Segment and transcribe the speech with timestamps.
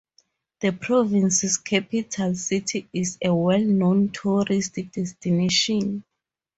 [0.61, 6.03] The province's capital city is a well known tourist destination.